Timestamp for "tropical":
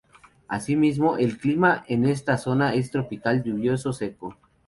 2.89-3.43